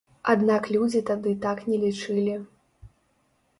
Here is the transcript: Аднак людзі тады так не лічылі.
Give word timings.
Аднак 0.33 0.69
людзі 0.75 1.01
тады 1.09 1.35
так 1.45 1.61
не 1.73 1.77
лічылі. 1.85 2.35